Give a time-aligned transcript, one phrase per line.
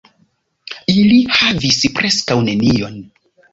[0.93, 3.01] Ili havis preskaŭ nenion.